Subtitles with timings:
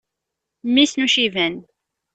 [0.67, 1.55] Mmi-s n uciban.